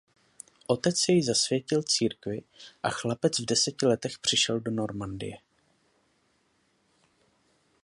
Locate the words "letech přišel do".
3.85-4.71